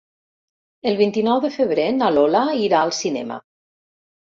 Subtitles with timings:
[0.91, 3.41] El vint-i-nou de febrer na Lola irà al cinema.